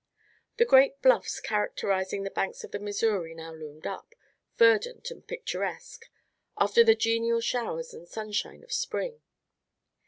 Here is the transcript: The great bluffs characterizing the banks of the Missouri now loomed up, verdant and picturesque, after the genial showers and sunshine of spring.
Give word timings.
The 0.57 0.65
great 0.65 0.99
bluffs 1.03 1.39
characterizing 1.39 2.23
the 2.23 2.31
banks 2.31 2.63
of 2.63 2.71
the 2.71 2.79
Missouri 2.79 3.35
now 3.35 3.53
loomed 3.53 3.85
up, 3.85 4.15
verdant 4.57 5.11
and 5.11 5.27
picturesque, 5.27 6.09
after 6.57 6.83
the 6.83 6.95
genial 6.95 7.39
showers 7.39 7.93
and 7.93 8.07
sunshine 8.07 8.63
of 8.63 8.73
spring. 8.73 9.21